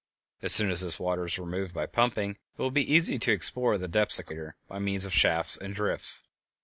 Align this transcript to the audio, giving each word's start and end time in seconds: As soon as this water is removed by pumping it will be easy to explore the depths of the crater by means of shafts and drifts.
As 0.41 0.51
soon 0.51 0.71
as 0.71 0.81
this 0.81 0.99
water 0.99 1.25
is 1.25 1.37
removed 1.37 1.75
by 1.75 1.85
pumping 1.85 2.31
it 2.31 2.37
will 2.57 2.71
be 2.71 2.91
easy 2.91 3.19
to 3.19 3.31
explore 3.31 3.77
the 3.77 3.87
depths 3.87 4.15
of 4.17 4.25
the 4.25 4.33
crater 4.33 4.55
by 4.67 4.79
means 4.79 5.05
of 5.05 5.13
shafts 5.13 5.57
and 5.57 5.75
drifts. 5.75 6.23